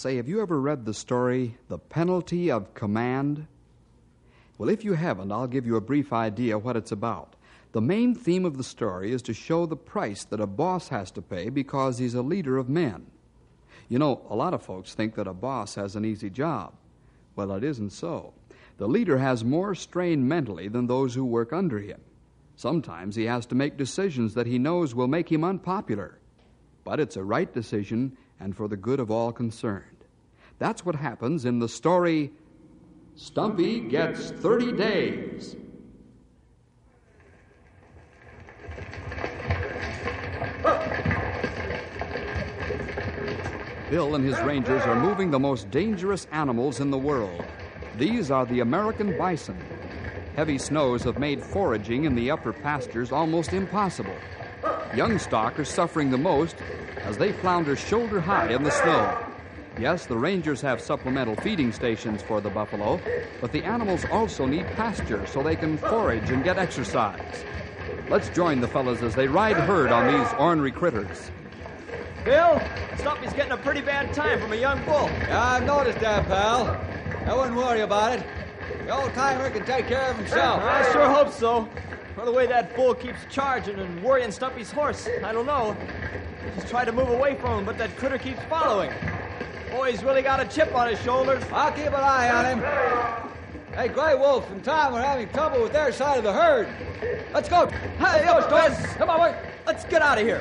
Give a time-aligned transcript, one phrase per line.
[0.00, 3.46] Say, have you ever read the story, The Penalty of Command?
[4.56, 7.36] Well, if you haven't, I'll give you a brief idea what it's about.
[7.72, 11.10] The main theme of the story is to show the price that a boss has
[11.10, 13.08] to pay because he's a leader of men.
[13.90, 16.72] You know, a lot of folks think that a boss has an easy job.
[17.36, 18.32] Well, it isn't so.
[18.78, 22.00] The leader has more strain mentally than those who work under him.
[22.56, 26.16] Sometimes he has to make decisions that he knows will make him unpopular.
[26.84, 29.89] But it's a right decision and for the good of all concerned.
[30.60, 32.32] That's what happens in the story
[33.16, 35.56] Stumpy Gets 30 Days.
[43.88, 47.42] Bill and his rangers are moving the most dangerous animals in the world.
[47.96, 49.58] These are the American bison.
[50.36, 54.14] Heavy snows have made foraging in the upper pastures almost impossible.
[54.94, 56.56] Young stock are suffering the most
[56.98, 59.29] as they flounder shoulder high in the snow.
[59.78, 63.00] Yes, the rangers have supplemental feeding stations for the buffalo,
[63.40, 67.44] but the animals also need pasture so they can forage and get exercise.
[68.08, 71.30] Let's join the fellows as they ride herd on these ornery critters.
[72.24, 72.60] Bill,
[72.98, 75.08] Stumpy's getting a pretty bad time from a young bull.
[75.28, 76.78] Yeah, I've noticed that, pal.
[77.24, 78.26] I wouldn't worry about it.
[78.84, 80.62] The old timer can take care of himself.
[80.62, 81.68] I sure hope so.
[82.14, 85.76] For the way that bull keeps charging and worrying Stumpy's horse, I don't know.
[86.54, 88.90] He's tried to move away from him, but that critter keeps following.
[89.70, 91.42] Boy, he's really got a chip on his shoulders.
[91.52, 93.74] I'll keep an eye on him.
[93.74, 96.68] Hey, Grey Wolf and Tom are having trouble with their side of the herd.
[97.32, 97.66] Let's go.
[97.66, 98.94] Hey, Let's go, let's- Stone.
[98.96, 99.34] Come on, wait.
[99.66, 100.40] Let's get out of here.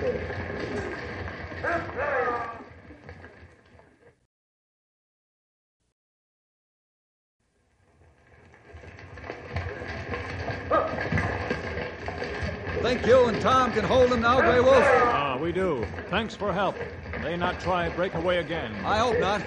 [12.82, 14.84] Think you and Tom can hold them now, Grey Wolf?
[14.84, 15.86] Ah, we do.
[16.10, 16.78] Thanks for help.
[17.22, 18.74] They not try break away again.
[18.86, 19.42] I hope not.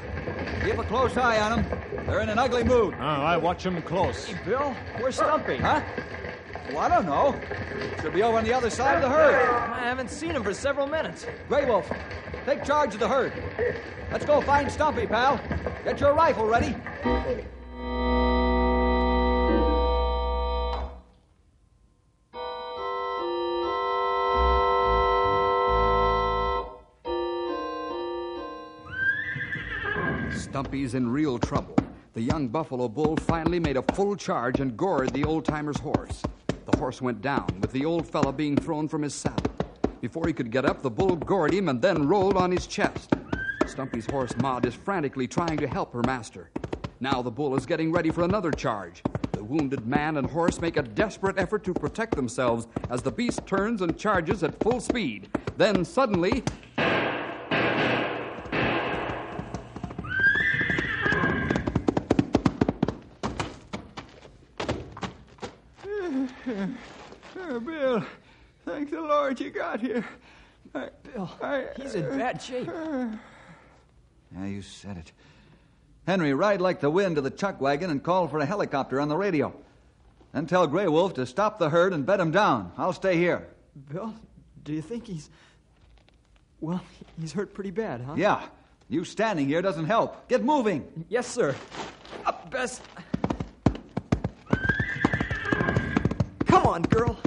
[0.63, 1.81] Keep a close eye on them.
[2.07, 2.95] They're in an ugly mood.
[2.99, 4.33] Ah, I watch them close.
[4.45, 5.57] Bill, where's Stumpy?
[5.57, 5.81] Huh?
[6.69, 7.41] Well, I don't know.
[8.03, 9.35] Should be over on the other side of the herd.
[9.35, 11.27] I haven't seen him for several minutes.
[11.49, 11.91] Grey Wolf,
[12.45, 13.33] take charge of the herd.
[14.11, 15.41] Let's go find Stumpy, pal.
[15.85, 16.77] Get your rifle ready.
[30.63, 31.75] Stumpy's in real trouble.
[32.15, 36.23] The young buffalo bull finally made a full charge and gored the old timer's horse.
[36.47, 39.53] The horse went down, with the old fellow being thrown from his saddle.
[40.01, 43.13] Before he could get up, the bull gored him and then rolled on his chest.
[43.67, 46.49] Stumpy's horse Maud is frantically trying to help her master.
[47.01, 49.03] Now the bull is getting ready for another charge.
[49.33, 53.45] The wounded man and horse make a desperate effort to protect themselves as the beast
[53.49, 55.29] turns and charges at full speed.
[55.57, 56.45] Then suddenly,
[67.53, 68.05] Oh, Bill,
[68.65, 70.05] thank the Lord you got here.
[70.75, 72.69] I, Bill, I, he's in bad shape.
[72.69, 75.13] Yeah, you said it.
[76.07, 79.09] Henry, ride like the wind to the chuck wagon and call for a helicopter on
[79.09, 79.55] the radio.
[80.33, 82.73] Then tell Grey Wolf to stop the herd and bed him down.
[82.77, 83.49] I'll stay here.
[83.91, 84.15] Bill,
[84.65, 85.31] do you think he's.
[86.61, 86.83] Well,
[87.21, 88.15] he's hurt pretty bad, huh?
[88.17, 88.43] Yeah,
[88.89, 90.29] you standing here doesn't help.
[90.29, 91.07] Get moving.
[91.09, 91.55] Yes, sir.
[92.25, 92.81] Up, Bess.
[96.47, 97.19] Come on, girl.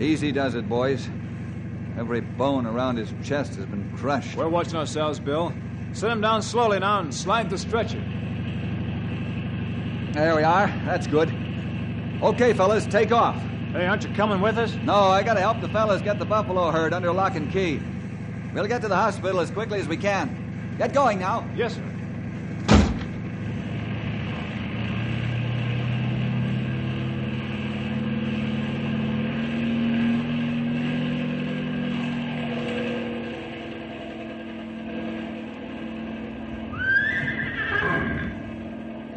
[0.00, 1.06] Easy does it, boys.
[1.98, 4.34] Every bone around his chest has been crushed.
[4.34, 5.52] We're watching ourselves, Bill.
[5.92, 8.02] Set him down slowly now and slide the stretcher.
[10.12, 10.68] There we are.
[10.86, 11.30] That's good.
[12.22, 13.36] Okay, fellas, take off.
[13.72, 14.74] Hey, aren't you coming with us?
[14.82, 17.80] No, I gotta help the fellas get the buffalo herd under lock and key.
[18.54, 20.74] We'll get to the hospital as quickly as we can.
[20.78, 21.48] Get going now.
[21.54, 21.84] Yes, sir.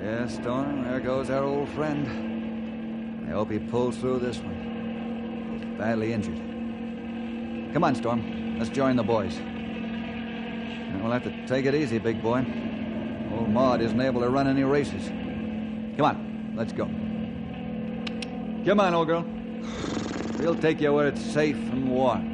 [0.03, 3.25] Yes, Storm, there goes our old friend.
[3.27, 5.57] I hope he pulls through this one.
[5.57, 6.37] He's badly injured.
[7.73, 8.59] Come on, Storm.
[8.59, 9.39] Let's join the boys.
[11.01, 12.45] We'll have to take it easy, big boy.
[13.33, 15.07] Old Maud isn't able to run any races.
[15.97, 16.85] Come on, let's go.
[18.65, 19.25] Come on, old girl.
[20.39, 22.32] We'll take you where it's safe and warm.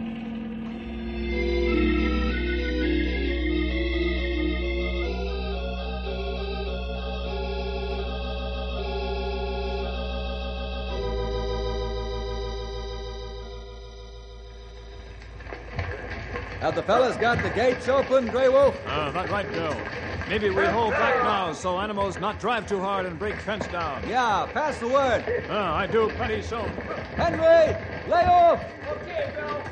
[16.69, 18.79] Have the fellas got the gates open, Grey Wolf?
[18.85, 19.75] Uh, that right, Bill.
[20.29, 24.07] Maybe we hold back now so animals not drive too hard and break fence down.
[24.07, 25.47] Yeah, pass the word.
[25.49, 26.69] Uh, I do plenty soon.
[27.17, 27.75] Henry,
[28.07, 28.63] lay off!
[28.87, 29.63] Okay, Bill.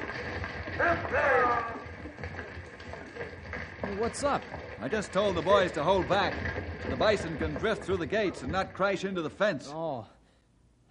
[3.84, 4.42] Hey, what's up?
[4.82, 6.34] I just told the boys to hold back.
[6.90, 9.72] The bison can drift through the gates and not crash into the fence.
[9.72, 10.08] Oh,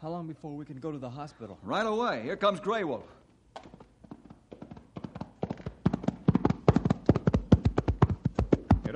[0.00, 1.58] how long before we can go to the hospital?
[1.64, 2.22] Right away.
[2.22, 3.02] Here comes Grey Wolf.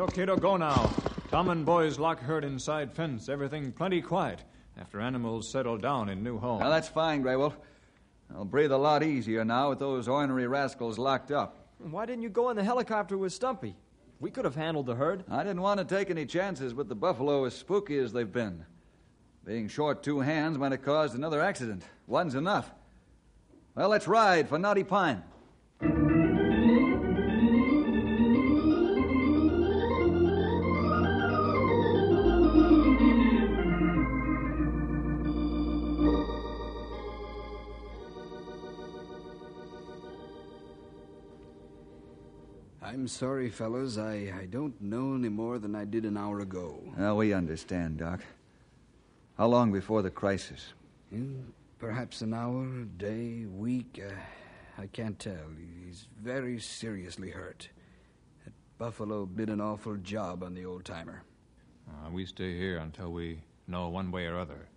[0.00, 0.90] Kiddo, kiddo, go now.
[1.30, 3.28] Tom and boys lock herd inside fence.
[3.28, 4.42] Everything plenty quiet
[4.78, 6.60] after animals settle down in new home.
[6.60, 7.58] Now, that's fine, Grey Wolf.
[8.34, 11.66] I'll breathe a lot easier now with those ornery rascals locked up.
[11.76, 13.76] Why didn't you go in the helicopter with Stumpy?
[14.20, 15.22] We could have handled the herd.
[15.30, 18.64] I didn't want to take any chances with the buffalo as spooky as they've been.
[19.44, 21.82] Being short two hands might have caused another accident.
[22.06, 22.70] One's enough.
[23.74, 25.22] Well, let's ride for Knotty Pine.
[43.00, 43.96] I'm sorry, fellas.
[43.96, 46.82] I, I don't know any more than I did an hour ago.
[46.98, 48.20] Now, we understand, Doc.
[49.38, 50.74] How long before the crisis?
[51.08, 51.36] Hmm,
[51.78, 54.02] Perhaps an hour, a day, week.
[54.06, 54.12] Uh,
[54.76, 55.46] I can't tell.
[55.82, 57.70] He's very seriously hurt.
[58.44, 61.22] That buffalo did an awful job on the old timer.
[61.88, 64.68] Uh, we stay here until we know one way or other.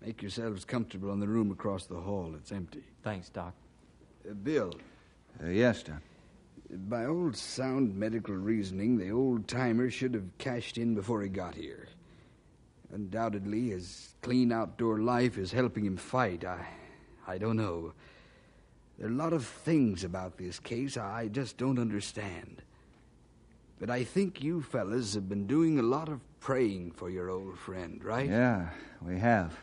[0.00, 2.32] Make yourselves comfortable in the room across the hall.
[2.34, 2.84] It's empty.
[3.02, 3.52] Thanks, Doc.
[4.26, 4.72] Uh, Bill,
[5.44, 6.00] Uh, yes, Doc.
[6.70, 11.54] By old sound medical reasoning, the old timer should have cashed in before he got
[11.54, 11.88] here.
[12.92, 16.44] Undoubtedly, his clean outdoor life is helping him fight.
[16.44, 16.66] I,
[17.26, 17.92] I don't know.
[18.98, 22.62] There are a lot of things about this case I just don't understand.
[23.78, 27.58] But I think you fellas have been doing a lot of praying for your old
[27.58, 28.28] friend, right?
[28.28, 28.70] Yeah,
[29.02, 29.54] we have.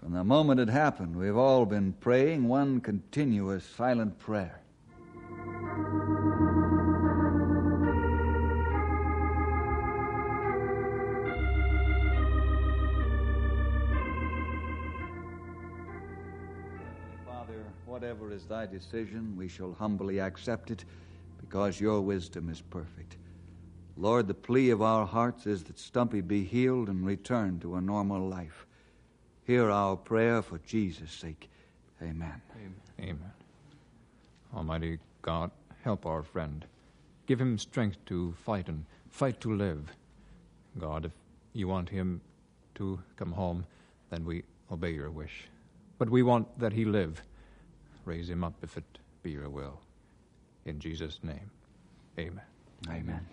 [0.00, 4.60] From the moment it happened, we've all been praying one continuous silent prayer.
[17.86, 20.84] Whatever is thy decision, we shall humbly accept it
[21.40, 23.16] because your wisdom is perfect.
[23.96, 27.80] Lord, the plea of our hearts is that Stumpy be healed and return to a
[27.80, 28.66] normal life.
[29.44, 31.48] Hear our prayer for Jesus' sake.
[32.02, 32.42] Amen.
[33.00, 33.32] Amen.
[34.54, 35.50] Almighty God,
[35.82, 36.64] help our friend.
[37.26, 39.94] Give him strength to fight and fight to live.
[40.78, 41.12] God, if
[41.52, 42.20] you want him
[42.74, 43.64] to come home,
[44.10, 45.48] then we obey your wish.
[45.98, 47.22] But we want that he live.
[48.06, 48.84] Raise him up if it
[49.22, 49.80] be your will.
[50.64, 51.50] In Jesus' name,
[52.18, 52.44] amen.
[52.88, 53.26] Amen.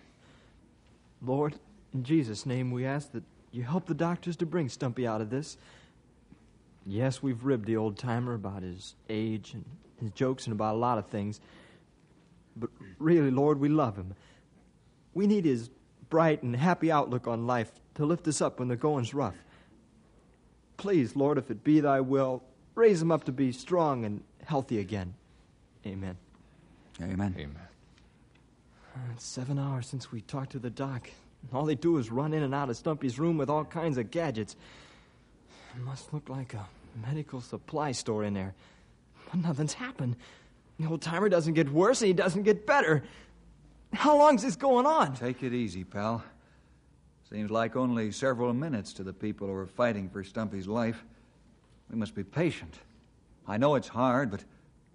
[1.22, 1.54] Lord,
[1.94, 5.30] in Jesus' name, we ask that you help the doctors to bring Stumpy out of
[5.30, 5.56] this.
[6.84, 9.64] Yes, we've ribbed the old timer about his age and
[10.00, 11.40] his jokes and about a lot of things.
[12.56, 14.14] But really, Lord, we love him.
[15.14, 15.70] We need his
[16.10, 19.36] bright and happy outlook on life to lift us up when the going's rough.
[20.76, 22.42] Please, Lord, if it be thy will,
[22.74, 25.14] raise him up to be strong and healthy again.
[25.86, 26.16] Amen.
[27.02, 27.34] Amen.
[27.38, 27.56] Amen.
[29.12, 31.10] It's seven hours since we talked to the doc.
[31.52, 34.10] All they do is run in and out of Stumpy's room with all kinds of
[34.10, 34.56] gadgets.
[35.74, 36.66] It must look like a
[37.06, 38.54] medical supply store in there.
[39.30, 40.16] But nothing's happened.
[40.78, 43.02] The old timer doesn't get worse and he doesn't get better.
[43.92, 45.14] How long's this going on?
[45.14, 46.24] Take it easy, pal.
[47.30, 51.04] Seems like only several minutes to the people who are fighting for Stumpy's life.
[51.90, 52.74] We must be patient.
[53.46, 54.44] I know it's hard, but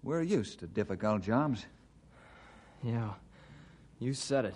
[0.03, 1.65] we're used to difficult jobs.
[2.84, 3.12] Yeah,
[4.00, 4.56] you said it.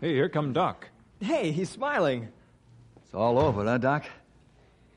[0.00, 0.88] Hey, here come Doc.
[1.20, 2.28] Hey, he's smiling.
[2.96, 4.04] It's all over, huh, Doc?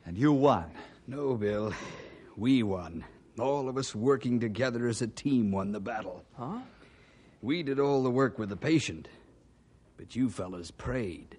[0.06, 0.72] And you won.
[1.08, 1.74] No, Bill.
[2.38, 3.04] We won.
[3.40, 6.24] All of us working together as a team won the battle.
[6.38, 6.60] Huh?
[7.42, 9.08] We did all the work with the patient,
[9.98, 11.38] but you fellas prayed.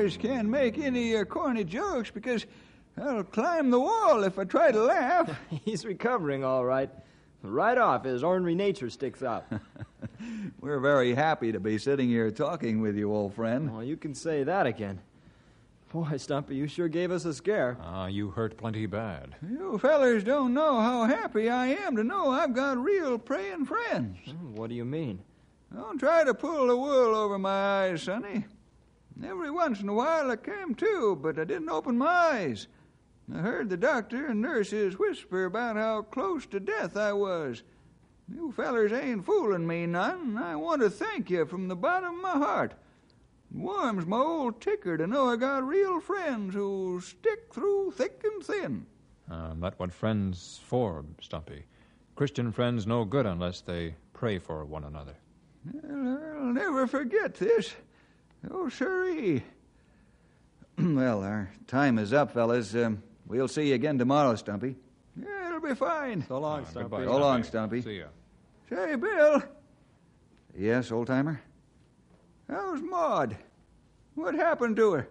[0.00, 2.46] Fellers can't make any uh, corny jokes because
[2.96, 5.30] I'll climb the wall if I try to laugh.
[5.64, 6.88] He's recovering all right.
[7.42, 9.44] Right off, his ornery nature sticks out.
[10.60, 13.70] We're very happy to be sitting here talking with you, old friend.
[13.72, 15.00] well, you can say that again.
[15.92, 17.76] Boy, Stumpy, you sure gave us a scare.
[17.82, 19.34] Ah, you hurt plenty bad.
[19.46, 24.16] You fellers don't know how happy I am to know I've got real praying friends.
[24.24, 25.18] Hmm, What do you mean?
[25.74, 28.44] Don't try to pull the wool over my eyes, Sonny.
[29.24, 32.66] Every once in a while I came to, but I didn't open my eyes.
[33.32, 37.62] I heard the doctor and nurses whisper about how close to death I was.
[38.32, 40.38] You fellers ain't fooling me none.
[40.38, 42.74] I want to thank you from the bottom of my heart.
[43.52, 48.22] It warms my old ticker to know I got real friends who stick through thick
[48.24, 48.86] and thin.
[49.30, 51.64] Uh, that's what friends for, Stumpy.
[52.14, 55.14] Christian friends no good unless they pray for one another.
[55.72, 57.74] Well, I'll never forget this.
[58.50, 59.42] Oh, siree.
[60.78, 62.74] well, our time is up, fellas.
[62.74, 64.76] Um, we'll see you again tomorrow, Stumpy.
[65.20, 66.24] Yeah, it'll be fine.
[66.26, 66.82] So long, Stumpy.
[66.82, 67.82] goodbye, So long, Stumpy.
[67.82, 68.06] See ya.
[68.68, 69.42] Say, Bill,
[70.56, 71.40] Yes, old timer?
[72.48, 73.36] how's Maud?
[74.16, 75.08] What happened to her?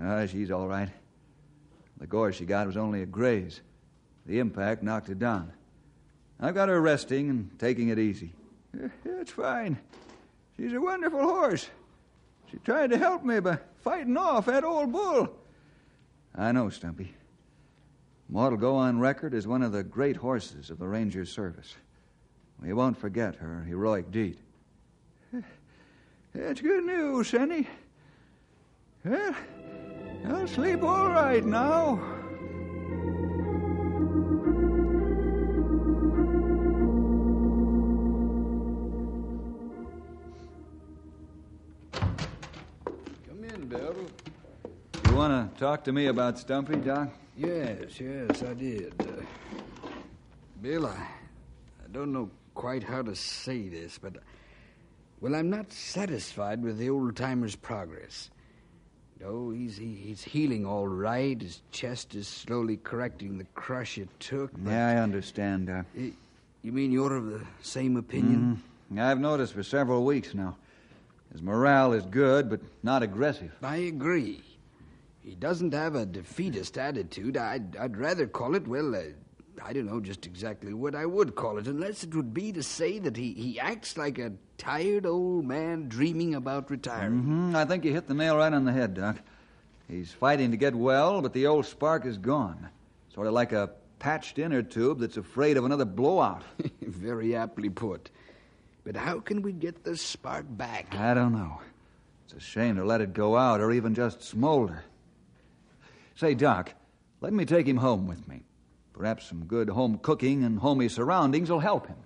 [0.00, 0.88] Ah, she's all right.
[1.98, 3.60] The gore she got was only a graze.
[4.26, 5.52] The impact knocked her down.
[6.40, 8.32] I've got her resting and taking it easy.
[8.82, 9.78] Eh, It's fine.
[10.56, 11.68] She's a wonderful horse.
[12.54, 15.28] She tried to help me by fighting off that old bull.
[16.36, 17.12] I know, Stumpy.
[18.28, 21.74] Maud'll go on record as one of the great horses of the Ranger Service.
[22.62, 24.38] We won't forget her heroic deed.
[26.32, 27.66] It's good news, Sonny.
[29.04, 29.34] Well,
[30.26, 32.13] I'll sleep all right now.
[45.64, 47.08] Talk to me about Stumpy, Doc?
[47.38, 48.92] Yes, yes, I did.
[49.00, 49.22] Uh,
[50.60, 54.16] Bill, I, I don't know quite how to say this, but.
[55.22, 58.28] Well, I'm not satisfied with the old timer's progress.
[59.18, 61.40] No, he's, he, he's healing all right.
[61.40, 64.50] His chest is slowly correcting the crush it took.
[64.66, 65.86] Yeah, I understand, Doc.
[65.96, 66.12] Y-
[66.62, 68.60] You mean you're of the same opinion?
[68.92, 69.00] Mhm.
[69.00, 70.56] I've noticed for several weeks now.
[71.32, 73.52] His morale is good, but not aggressive.
[73.62, 74.42] I agree.
[75.24, 77.36] He doesn't have a defeatist attitude.
[77.38, 79.00] I'd, I'd rather call it, well, uh,
[79.64, 82.62] I don't know just exactly what I would call it, unless it would be to
[82.62, 87.22] say that he, he acts like a tired old man dreaming about retiring.
[87.22, 89.16] hmm I think you hit the nail right on the head, Doc.
[89.88, 92.68] He's fighting to get well, but the old spark is gone.
[93.14, 96.42] Sort of like a patched inner tube that's afraid of another blowout.
[96.82, 98.10] Very aptly put.
[98.84, 100.94] But how can we get the spark back?
[100.94, 101.60] I don't know.
[102.26, 104.84] It's a shame to let it go out or even just smolder.
[106.16, 106.72] Say, Doc,
[107.20, 108.44] let me take him home with me.
[108.92, 111.96] Perhaps some good home cooking and homey surroundings will help him.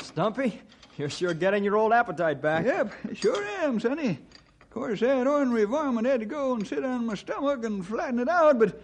[0.00, 0.62] Stumpy,
[0.96, 2.64] you're sure getting your old appetite back.
[2.64, 4.18] Yep, sure am, Sonny.
[4.62, 8.20] Of course, that ornery varmint had to go and sit on my stomach and flatten
[8.20, 8.80] it out, but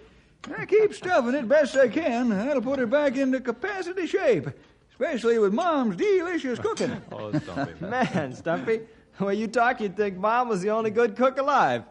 [0.59, 2.29] I keep stuffing it best I can.
[2.31, 4.49] That'll put it back into capacity shape,
[4.91, 7.01] especially with Mom's delicious cooking.
[7.13, 7.85] Oh, Stumpy.
[7.85, 8.81] Man, Stumpy,
[9.19, 11.85] the way you talk, you'd think Mom was the only good cook alive.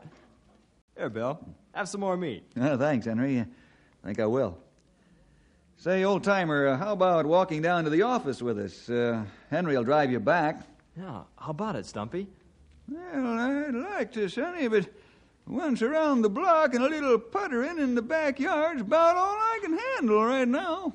[0.98, 1.40] Here, Bill,
[1.74, 2.44] have some more meat.
[2.60, 3.40] Oh, thanks, Henry.
[3.40, 3.46] I
[4.06, 4.58] think I will.
[5.78, 8.90] Say, old timer, uh, how about walking down to the office with us?
[8.90, 10.62] Uh, Henry will drive you back.
[10.98, 12.28] Yeah, how about it, Stumpy?
[12.88, 14.88] Well, I'd like to, Sonny, but
[15.48, 19.78] once around the block and a little puttering in the backyard's about all I can
[19.78, 20.94] handle right now.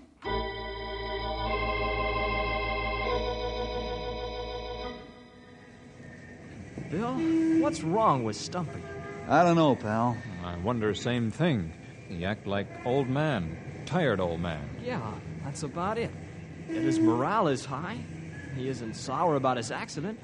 [6.90, 7.14] Bill,
[7.60, 8.80] what's wrong with Stumpy?
[9.28, 10.16] I don't know, pal.
[10.44, 11.72] I wonder same thing.
[12.08, 14.68] He act like old man, tired old man.
[14.82, 15.12] Yeah,
[15.44, 16.10] that's about it.
[16.68, 17.98] Yet his morale is high.
[18.56, 20.18] He isn't sour about his accident.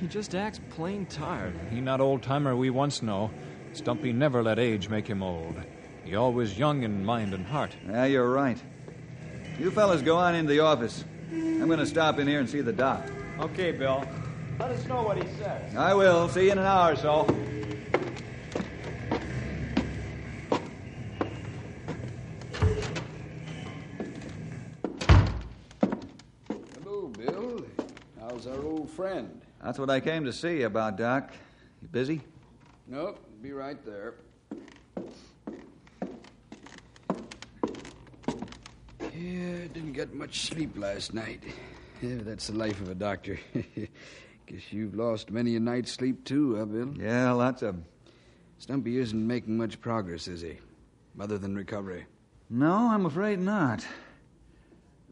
[0.00, 1.54] He just acts plain tired.
[1.70, 3.30] He not old timer we once know.
[3.72, 5.54] Stumpy never let age make him old.
[6.04, 7.76] He always young in mind and heart.
[7.86, 8.60] Yeah, you're right.
[9.58, 11.04] You fellas go on into the office.
[11.30, 13.06] I'm going to stop in here and see the doc.
[13.40, 14.04] Okay, Bill.
[14.58, 15.74] Let us know what he says.
[15.76, 16.28] I will.
[16.28, 17.26] See you in an hour or so.
[29.62, 31.30] That's what I came to see about, Doc.
[31.80, 32.20] You busy?
[32.88, 34.14] Nope, be right there.
[39.00, 41.44] Yeah, didn't get much sleep last night.
[42.00, 43.38] Yeah, that's the life of a doctor.
[43.54, 46.94] Guess you've lost many a night's sleep, too, huh, Bill?
[46.98, 47.76] Yeah, lots of.
[48.58, 50.58] Stumpy isn't making much progress, is he?
[51.20, 52.06] Other than recovery.
[52.50, 53.86] No, I'm afraid not.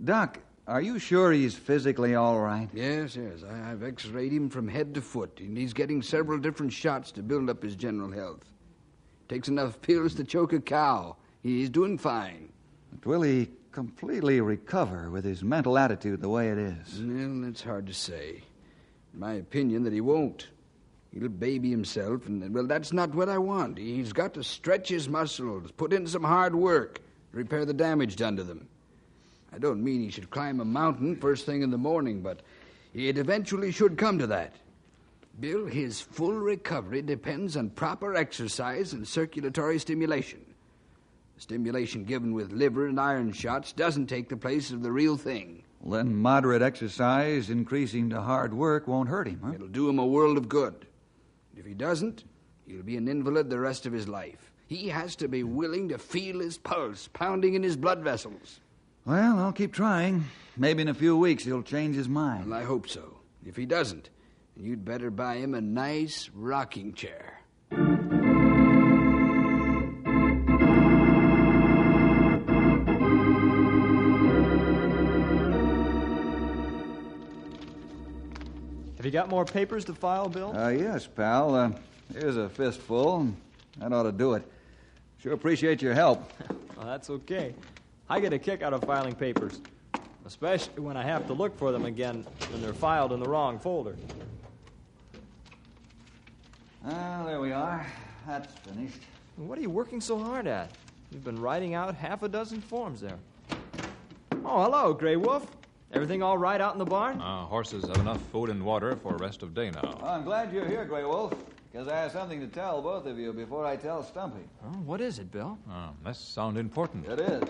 [0.03, 0.39] Doc,
[0.71, 2.69] are you sure he's physically all right?
[2.73, 3.43] Yes, yes.
[3.43, 7.11] I, I've x rayed him from head to foot, and he's getting several different shots
[7.13, 8.45] to build up his general health.
[9.29, 11.17] Takes enough pills to choke a cow.
[11.43, 12.53] He's doing fine.
[12.93, 17.01] But will he completely recover with his mental attitude the way it is?
[17.01, 18.43] Well, that's hard to say.
[19.13, 20.49] In my opinion, that he won't.
[21.13, 23.79] He'll baby himself, and, well, that's not what I want.
[23.79, 27.01] He's got to stretch his muscles, put in some hard work,
[27.33, 28.69] repair the damage done to them.
[29.53, 32.41] I don't mean he should climb a mountain first thing in the morning, but
[32.95, 34.55] it eventually should come to that.
[35.39, 40.41] Bill, his full recovery depends on proper exercise and circulatory stimulation.
[41.37, 45.17] The stimulation given with liver and iron shots doesn't take the place of the real
[45.17, 45.63] thing.
[45.81, 49.53] Well, then moderate exercise, increasing to hard work, won't hurt him, huh?
[49.55, 50.87] It'll do him a world of good.
[51.57, 52.25] If he doesn't,
[52.67, 54.53] he'll be an invalid the rest of his life.
[54.67, 58.61] He has to be willing to feel his pulse pounding in his blood vessels.
[59.11, 60.27] Well, I'll keep trying.
[60.57, 62.49] Maybe in a few weeks he'll change his mind.
[62.49, 63.17] Well, I hope so.
[63.45, 64.09] If he doesn't,
[64.57, 67.41] you'd better buy him a nice rocking chair.
[78.97, 80.57] Have you got more papers to file, Bill?
[80.57, 81.57] Uh, yes, pal.
[81.57, 81.73] Uh,
[82.13, 83.27] here's a fistful.
[83.79, 84.45] That ought to do it.
[85.19, 86.33] Sure appreciate your help.
[86.77, 87.55] Well, that's okay.
[88.11, 89.61] I get a kick out of filing papers,
[90.27, 93.57] especially when I have to look for them again when they're filed in the wrong
[93.61, 93.95] folder.
[96.85, 97.87] Ah, there we are.
[98.27, 98.99] That's finished.
[99.37, 100.73] What are you working so hard at?
[101.13, 103.17] You've been writing out half a dozen forms there.
[104.45, 105.47] Oh, hello, Grey Wolf.
[105.93, 107.21] Everything all right out in the barn?
[107.21, 109.83] Uh, horses have enough food and water for a rest of day now.
[109.83, 111.33] Well, I'm glad you're here, Grey Wolf,
[111.71, 114.43] because I have something to tell both of you before I tell Stumpy.
[114.65, 115.57] Oh, what is it, Bill?
[115.71, 117.07] Uh, that sound important.
[117.07, 117.43] It is.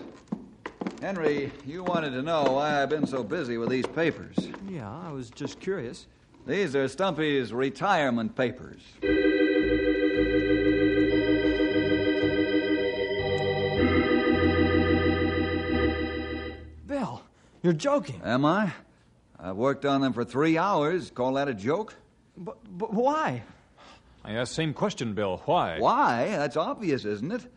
[1.01, 4.35] Henry, you wanted to know why I've been so busy with these papers.
[4.69, 6.05] Yeah, I was just curious.
[6.45, 8.81] These are Stumpy's retirement papers.
[16.85, 17.23] Bill,
[17.63, 18.21] you're joking.
[18.23, 18.71] Am I?
[19.39, 21.09] I've worked on them for three hours.
[21.09, 21.95] Call that a joke?
[22.37, 23.41] But, but why?
[24.23, 25.41] I asked the same question, Bill.
[25.45, 25.79] Why?
[25.79, 26.27] Why?
[26.29, 27.51] That's obvious, isn't it?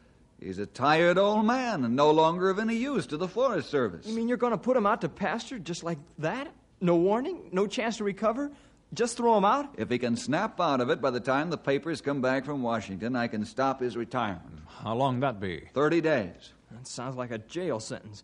[0.44, 4.04] He's a tired old man and no longer of any use to the Forest Service.
[4.06, 6.52] You mean you're going to put him out to pasture just like that?
[6.82, 7.48] No warning?
[7.50, 8.50] No chance to recover?
[8.92, 9.74] Just throw him out?
[9.78, 12.62] If he can snap out of it by the time the papers come back from
[12.62, 14.60] Washington, I can stop his retirement.
[14.82, 15.70] How long that be?
[15.72, 16.52] Thirty days.
[16.70, 18.22] That sounds like a jail sentence.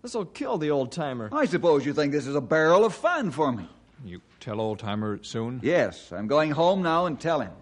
[0.00, 1.28] This'll kill the old timer.
[1.32, 3.68] I suppose you think this is a barrel of fun for me.
[4.06, 5.60] You tell old timer soon?
[5.62, 7.52] Yes, I'm going home now and tell him.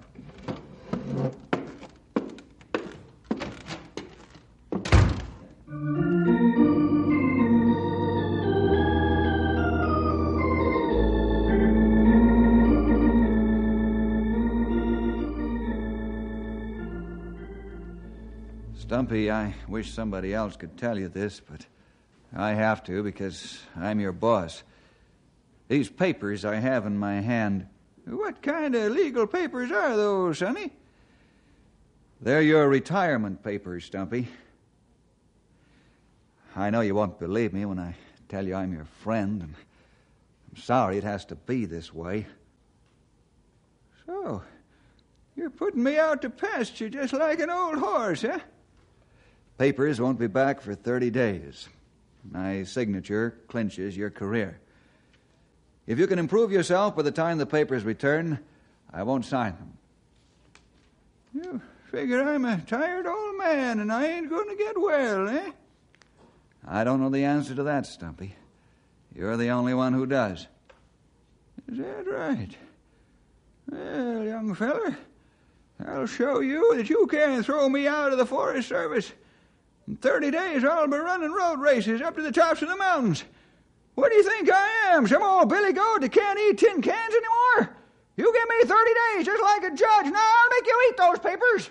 [19.06, 21.64] Stumpy, I wish somebody else could tell you this, but
[22.34, 24.64] I have to because I'm your boss.
[25.68, 27.68] These papers I have in my hand.
[28.04, 30.72] What kind of legal papers are those, Sonny?
[32.20, 34.26] They're your retirement papers, Stumpy.
[36.56, 37.94] I know you won't believe me when I
[38.28, 39.54] tell you I'm your friend, and
[40.50, 42.26] I'm sorry it has to be this way.
[44.04, 44.42] So,
[45.36, 48.40] you're putting me out to pasture just like an old horse, huh?
[49.58, 51.68] Papers won't be back for 30 days.
[52.30, 54.58] My signature clinches your career.
[55.86, 58.40] If you can improve yourself by the time the papers return,
[58.92, 59.72] I won't sign them.
[61.32, 65.50] You figure I'm a tired old man and I ain't going to get well, eh?
[66.66, 68.34] I don't know the answer to that, Stumpy.
[69.14, 70.46] You're the only one who does.
[71.68, 72.50] Is that right?
[73.70, 74.96] Well, young feller,
[75.86, 79.12] I'll show you that you can't throw me out of the Forest Service.
[79.88, 83.22] In 30 days, I'll be running road races up to the tops of the mountains.
[83.94, 85.06] What do you think I am?
[85.06, 87.76] Some old billy goat that can't eat tin cans anymore?
[88.16, 90.06] You give me 30 days just like a judge.
[90.06, 91.70] Now I'll make you eat those papers.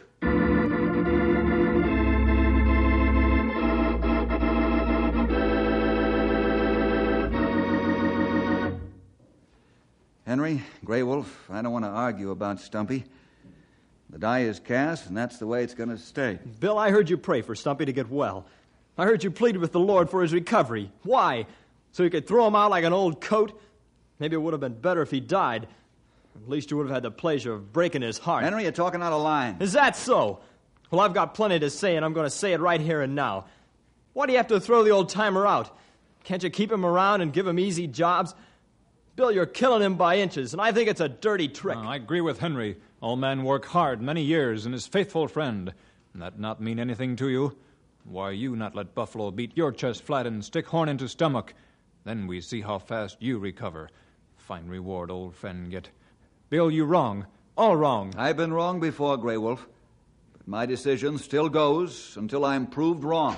[10.25, 13.03] Henry, Grey Wolf, I don't want to argue about Stumpy.
[14.25, 16.39] The die is cast, and that's the way it's going to stay.
[16.59, 18.47] Bill, I heard you pray for Stumpy to get well.
[18.97, 20.91] I heard you pleaded with the Lord for his recovery.
[21.03, 21.45] Why?
[21.91, 23.61] So you could throw him out like an old coat?
[24.17, 25.67] Maybe it would have been better if he died.
[26.35, 28.43] At least you would have had the pleasure of breaking his heart.
[28.43, 29.57] Henry, you're talking out of line.
[29.59, 30.39] Is that so?
[30.89, 33.13] Well, I've got plenty to say, and I'm going to say it right here and
[33.13, 33.45] now.
[34.13, 35.69] Why do you have to throw the old timer out?
[36.23, 38.33] Can't you keep him around and give him easy jobs?
[39.15, 41.77] Bill, you're killing him by inches, and I think it's a dirty trick.
[41.77, 42.77] Uh, I agree with Henry.
[43.05, 45.71] Old man worked hard many years and his faithful friend.
[46.13, 47.55] And That not mean anything to you?
[48.03, 51.53] Why you not let Buffalo beat your chest flat and stick horn into stomach?
[52.03, 53.91] Then we see how fast you recover.
[54.37, 55.91] Fine reward old friend get.
[56.49, 57.27] Bill, you wrong.
[57.55, 58.11] All wrong.
[58.17, 59.67] I've been wrong before, Grey Wolf.
[60.33, 63.35] But my decision still goes until I'm proved wrong.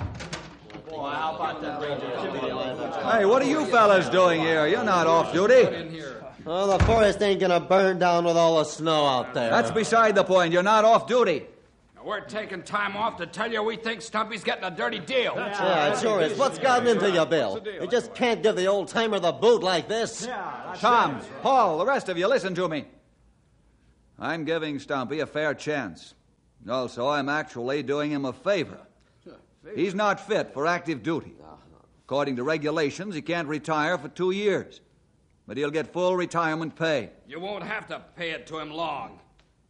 [3.10, 4.66] Hey, what are you fellas doing here?
[4.66, 6.17] You're not off duty.
[6.48, 9.50] Well, the forest ain't gonna burn down with all the snow out there.
[9.50, 10.50] That's beside the point.
[10.50, 11.44] You're not off duty.
[12.02, 15.34] We're taking time off to tell you we think Stumpy's getting a dirty deal.
[15.36, 16.38] Yeah, it sure is.
[16.38, 17.62] What's gotten into you, Bill?
[17.62, 20.24] You just can't give the old timer the boot like this.
[20.24, 22.86] Yeah, Tom, Paul, the rest of you, listen to me.
[24.18, 26.14] I'm giving Stumpy a fair chance.
[26.66, 28.78] Also, I'm actually doing him a favor.
[29.74, 31.34] He's not fit for active duty.
[32.06, 34.80] According to regulations, he can't retire for two years.
[35.48, 37.08] But he'll get full retirement pay.
[37.26, 39.18] You won't have to pay it to him long.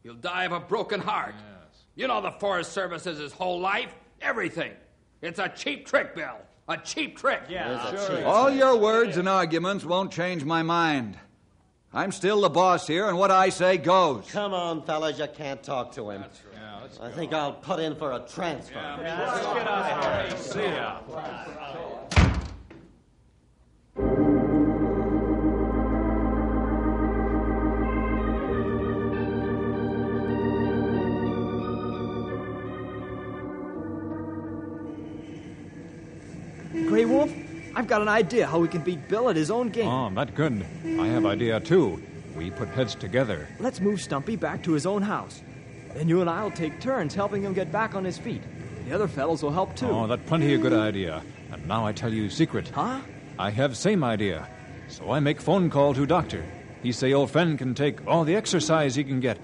[0.02, 1.36] He'll die of a broken heart.
[1.38, 1.84] Yes.
[1.94, 4.72] You know the Forest Service is his whole life, everything.
[5.22, 6.36] It's a cheap trick, Bill.
[6.68, 7.42] A cheap trick.
[7.48, 8.24] Yeah.
[8.26, 11.16] All your words and arguments won't change my mind.
[11.94, 14.28] I'm still the boss here, and what I say goes.
[14.32, 16.24] Come on, fellas, you can't talk to him.
[17.00, 18.74] I think I'll put in for a transfer.
[18.98, 20.30] Grey
[37.88, 39.88] I've got an idea how we can beat Bill at his own game.
[39.88, 40.62] Oh, that good.
[40.85, 41.98] I have idea too.
[42.37, 43.48] We put heads together.
[43.61, 45.40] Let's move Stumpy back to his own house.
[45.94, 48.42] Then you and I'll take turns helping him get back on his feet.
[48.87, 49.87] The other fellows will help too.
[49.87, 51.22] Oh, that plenty a good idea.
[51.51, 52.68] And now I tell you secret.
[52.68, 53.01] Huh?
[53.38, 54.46] I have same idea.
[54.88, 56.44] So I make phone call to doctor.
[56.83, 59.38] He say old friend can take all the exercise he can get.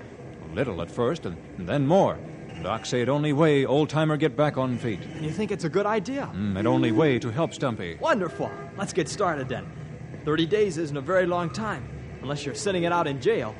[0.50, 2.18] A Little at first, and then more.
[2.64, 4.98] Doc say it only way old timer get back on feet.
[5.20, 6.30] You think it's a good idea?
[6.34, 7.98] Mm, it only way to help Stumpy.
[8.00, 8.50] Wonderful.
[8.78, 9.70] Let's get started then.
[10.24, 11.86] Thirty days isn't a very long time,
[12.22, 13.54] unless you're sitting it out in jail.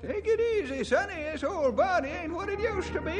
[0.00, 1.22] Take it easy, Sonny.
[1.24, 3.16] This old body ain't what it used to be.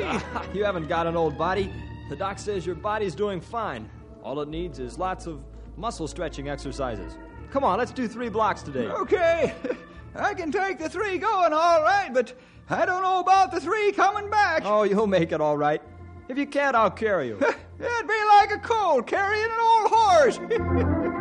[0.58, 1.70] you haven't got an old body.
[2.08, 3.90] The doc says your body's doing fine.
[4.22, 5.44] All it needs is lots of
[5.78, 7.16] muscle stretching exercises.
[7.50, 8.88] Come on, let's do three blocks today.
[8.88, 9.54] Okay,
[10.14, 12.34] I can take the three going all right, but
[12.68, 14.62] I don't know about the three coming back.
[14.64, 15.80] Oh, you'll make it all right.
[16.28, 17.36] If you can't, I'll carry you.
[17.40, 20.40] It'd be like a colt carrying an old horse.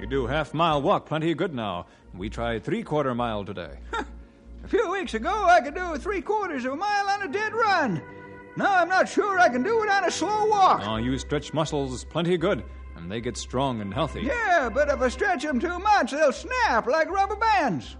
[0.00, 1.86] You do half mile walk plenty good now.
[2.14, 3.78] We tried three quarter mile today.
[3.92, 7.52] a few weeks ago, I could do three quarters of a mile on a dead
[7.52, 8.00] run.
[8.58, 10.82] Now I'm not sure I can do it on a slow walk.
[10.84, 12.64] Oh, you stretch muscles plenty good,
[12.96, 14.22] and they get strong and healthy.
[14.22, 17.96] Yeah, but if I stretch them too much, they'll snap like rubber bands.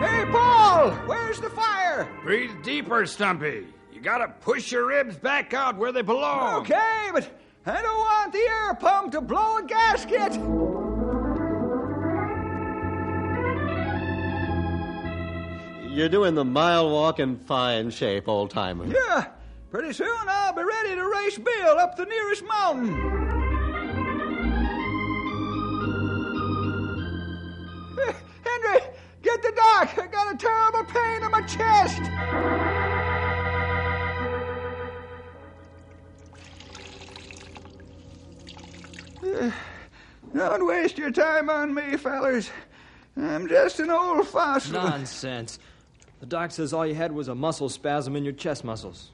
[0.00, 2.08] Hey, Paul, where's the fire?
[2.24, 3.68] Breathe deeper, Stumpy.
[3.92, 6.62] You gotta push your ribs back out where they belong.
[6.62, 7.30] Okay, but
[7.66, 10.32] I don't want the air pump to blow a gasket.
[16.00, 18.86] You're doing the mile walk in fine shape, old timer.
[18.86, 19.26] Yeah,
[19.70, 22.94] pretty soon I'll be ready to race Bill up the nearest mountain.
[28.46, 28.80] Henry,
[29.20, 29.98] get the doc.
[29.98, 32.00] I got a terrible pain in my chest.
[39.22, 39.50] Uh,
[40.34, 42.50] Don't waste your time on me, fellers.
[43.18, 44.80] I'm just an old fossil.
[44.80, 45.58] Nonsense.
[46.20, 49.10] The doc says all you had was a muscle spasm in your chest muscles.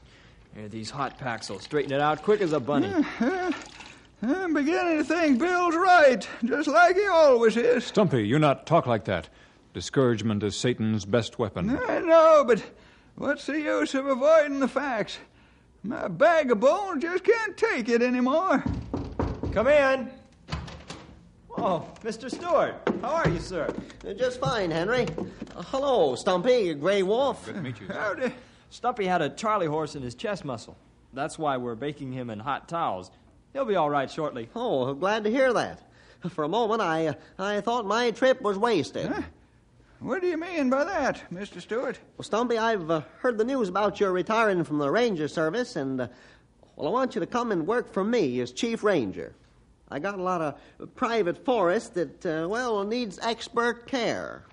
[0.57, 2.93] Here, these hot packs will straighten it out quick as a bunny.
[4.23, 7.85] I'm beginning to think Bill's right, just like he always is.
[7.85, 9.29] Stumpy, you not talk like that.
[9.73, 11.79] Discouragement is Satan's best weapon.
[11.87, 12.65] I know, but
[13.15, 15.19] what's the use of avoiding the facts?
[15.85, 18.65] My bag of bones just can't take it anymore.
[19.53, 20.11] Come in.
[21.59, 22.31] Oh, Mr.
[22.31, 22.75] Stewart.
[23.01, 23.73] How are you, sir?
[24.07, 25.07] Uh, Just fine, Henry.
[25.55, 27.47] Uh, hello, Stumpy, Grey Wolf.
[27.47, 27.87] Good to meet you.
[27.89, 28.33] Howdy.
[28.71, 30.77] Stumpy had a Charlie horse in his chest muscle.
[31.15, 33.11] That's why we're baking him in hot towels.
[33.53, 34.49] He'll be all right shortly.
[34.55, 35.81] Oh, glad to hear that.
[36.31, 39.07] For a moment, I, uh, I thought my trip was wasted.
[39.07, 39.23] Huh?
[40.01, 41.61] What do you mean by that, Mr.
[41.63, 41.99] Stewart?
[42.19, 46.03] Well, Stumpy, I've uh, heard the news about your retiring from the Ranger Service, and,
[46.03, 46.09] uh,
[46.75, 49.35] well, I want you to come and work for me as Chief Ranger.
[49.91, 54.45] I got a lot of private forest that, uh, well, needs expert care.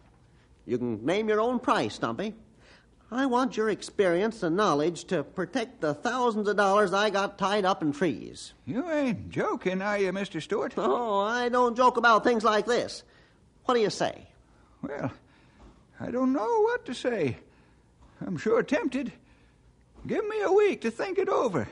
[0.66, 2.34] You can name your own price, Stumpy.
[3.12, 7.64] I want your experience and knowledge to protect the thousands of dollars I got tied
[7.64, 8.54] up in trees.
[8.66, 10.42] You ain't joking, are you, Mr.
[10.42, 10.74] Stewart?
[10.78, 13.04] Oh, I don't joke about things like this.
[13.66, 14.28] What do you say?
[14.82, 15.12] Well,
[16.00, 17.38] I don't know what to say.
[18.26, 19.12] I'm sure tempted.
[20.08, 21.68] Give me a week to think it over.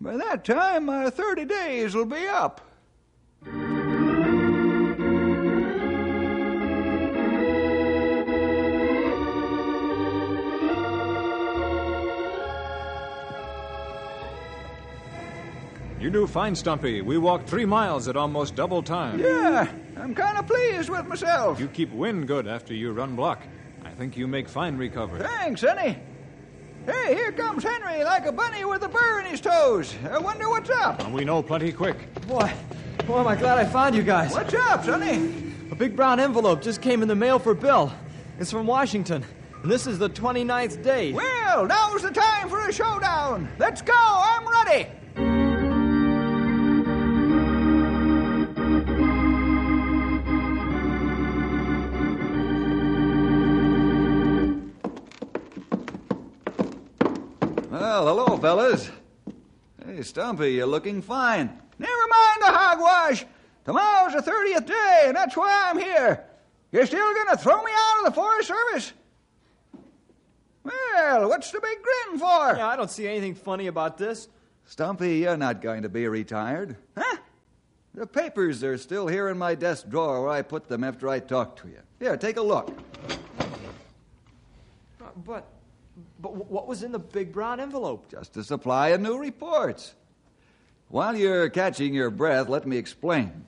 [0.00, 2.60] By that time, my 30 days will be up.
[16.06, 17.00] You do fine, Stumpy.
[17.00, 19.18] We walked three miles at almost double time.
[19.18, 19.66] Yeah,
[19.96, 21.58] I'm kind of pleased with myself.
[21.58, 23.42] You keep wind good after you run block.
[23.84, 25.18] I think you make fine recovery.
[25.18, 25.98] Thanks, Sonny.
[26.86, 29.96] Hey, here comes Henry like a bunny with a burr in his toes.
[30.08, 31.02] I wonder what's up.
[31.02, 31.96] And we know plenty quick.
[32.28, 32.52] Boy,
[33.04, 34.30] boy, am I glad I found you guys.
[34.30, 35.34] What's up, Sonny?
[35.72, 37.92] A big brown envelope just came in the mail for Bill.
[38.38, 39.24] It's from Washington,
[39.60, 41.12] and this is the 29th day.
[41.12, 43.48] Well, now's the time for a showdown.
[43.58, 43.92] Let's go.
[43.96, 44.88] I'm ready.
[57.96, 58.90] Well, hello, fellas.
[59.82, 61.46] Hey, Stumpy, you're looking fine.
[61.78, 63.24] Never mind the hogwash.
[63.64, 66.22] Tomorrow's the 30th day, and that's why I'm here.
[66.72, 68.92] You're still going to throw me out of the Forest Service?
[70.62, 72.58] Well, what's the big grin for?
[72.58, 74.28] Yeah, I don't see anything funny about this.
[74.66, 76.76] Stumpy, you're not going to be retired.
[76.98, 77.16] Huh?
[77.94, 81.18] The papers are still here in my desk drawer where I put them after I
[81.18, 81.80] talked to you.
[81.98, 82.78] Here, take a look.
[85.24, 85.46] But,
[86.20, 88.10] but what was in the big brown envelope?
[88.10, 89.94] Just a supply of new reports.
[90.88, 93.44] While you're catching your breath, let me explain.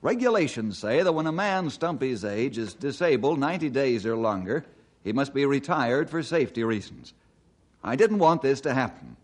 [0.00, 4.64] Regulations say that when a man Stumpy's age is disabled 90 days or longer,
[5.02, 7.14] he must be retired for safety reasons.
[7.82, 9.16] I didn't want this to happen,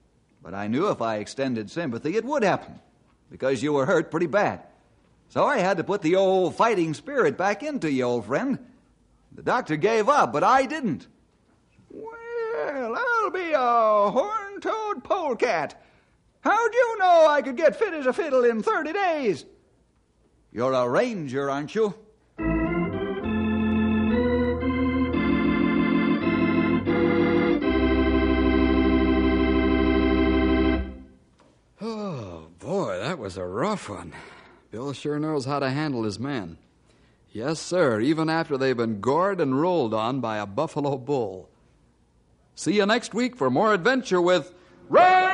[0.43, 2.81] but I knew if I extended sympathy, it would happen,
[3.31, 4.63] because you were hurt pretty bad.
[5.29, 8.59] So I had to put the old fighting spirit back into you, old friend.
[9.33, 11.07] The doctor gave up, but I didn't.
[12.95, 15.83] Well, I'll be a horn toed polecat.
[16.43, 19.45] How'd you know I could get fit as a fiddle in 30 days?
[20.53, 21.93] You're a ranger, aren't you?
[31.81, 34.13] Oh, boy, that was a rough one.
[34.71, 36.59] Bill sure knows how to handle his men.
[37.33, 41.49] Yes, sir, even after they've been gored and rolled on by a buffalo bull.
[42.55, 44.55] See you next week for more adventure with
[44.89, 45.34] Ranger